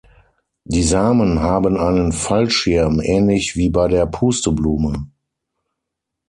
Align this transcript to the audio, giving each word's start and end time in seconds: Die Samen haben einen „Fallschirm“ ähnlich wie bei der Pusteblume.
Die 0.63 0.81
Samen 0.81 1.41
haben 1.41 1.77
einen 1.77 2.11
„Fallschirm“ 2.11 3.01
ähnlich 3.01 3.55
wie 3.55 3.69
bei 3.69 3.87
der 3.87 4.07
Pusteblume. 4.07 5.05